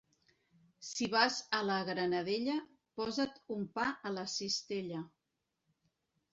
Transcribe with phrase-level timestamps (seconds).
[0.91, 2.57] Si vas a la Granadella,
[3.01, 5.07] posa't un pa a la cistella.